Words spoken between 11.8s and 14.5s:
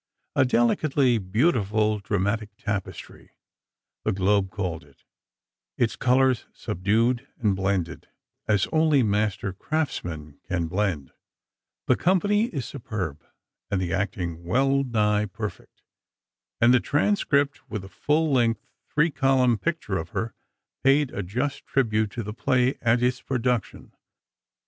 The company is superb, and the acting